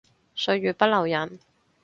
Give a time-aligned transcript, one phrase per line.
[0.35, 1.37] 歲月不留人